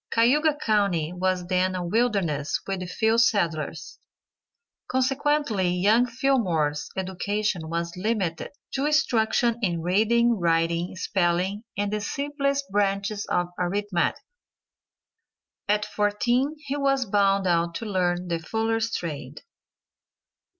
Cayuga 0.09 0.55
county 0.55 1.13
was 1.13 1.45
then 1.45 1.75
a 1.75 1.85
wilderness 1.85 2.59
with 2.65 2.89
few 2.89 3.19
settlers, 3.19 3.99
consequently 4.87 5.69
young 5.69 6.07
Fillmore's 6.07 6.89
education 6.97 7.69
was 7.69 7.95
limited 7.95 8.49
to 8.73 8.87
instruction 8.87 9.59
in 9.61 9.83
reading, 9.83 10.39
writing, 10.39 10.95
spelling 10.95 11.65
and 11.77 11.93
the 11.93 12.01
simplest 12.01 12.67
branches 12.71 13.27
of 13.27 13.49
arithmetic. 13.59 14.17
At 15.67 15.85
fourteen 15.85 16.55
he 16.57 16.75
was 16.75 17.05
bound 17.05 17.45
out 17.45 17.75
to 17.75 17.85
learn 17.85 18.27
the 18.27 18.39
fuller's 18.39 18.91
trade. 18.91 19.41